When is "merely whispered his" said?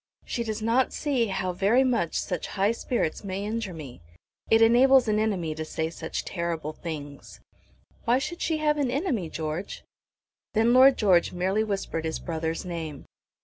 11.33-12.17